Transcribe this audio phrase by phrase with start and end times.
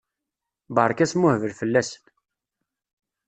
[0.75, 2.03] Berka asmuhbel fell-asen!